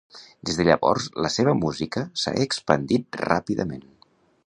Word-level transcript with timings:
Des 0.49 0.55
de 0.59 0.63
llavors 0.67 1.05
la 1.25 1.31
seva 1.35 1.53
música 1.61 2.05
s'ha 2.25 2.35
expandit 2.49 3.23
ràpidament. 3.27 3.89